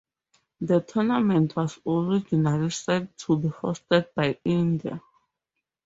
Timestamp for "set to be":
2.71-3.49